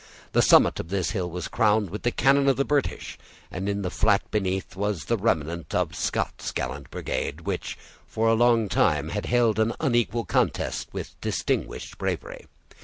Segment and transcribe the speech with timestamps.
[0.31, 3.19] The summit of this hill was crowned with the cannon of the British,
[3.51, 7.77] and in the flat beneath was the remnant of Scott's gallant brigade, which
[8.07, 12.47] for a long time had held an unequal contest with distinguished bravery.